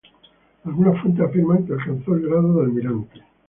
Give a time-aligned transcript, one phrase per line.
[0.69, 3.21] Algunas fuentes afirman que alcanzó el grado de almirante.